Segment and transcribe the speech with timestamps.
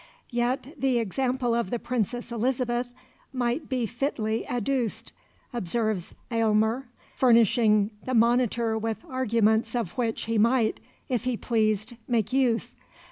[0.31, 2.87] Yet the example of the Princess Elizabeth
[3.31, 5.13] might be fitly adduced,
[5.53, 12.33] observes Aylmer, furnishing the monitor with arguments of which he might, if he pleased, make
[12.33, 12.75] use.